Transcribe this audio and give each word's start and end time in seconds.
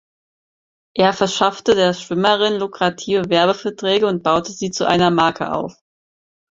Er 0.95 1.13
verschaffte 1.13 1.75
der 1.75 1.93
Schwimmerin 1.93 2.57
lukrative 2.59 3.29
Werbeverträge 3.29 4.07
und 4.07 4.23
baute 4.23 4.51
sie 4.51 4.71
zu 4.71 4.87
einer 4.87 5.11
Marke 5.11 5.53
auf. 5.53 5.75